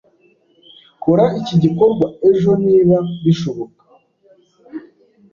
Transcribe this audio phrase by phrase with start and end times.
[1.03, 3.83] Kora iki gikorwa ejo niba bishoboka.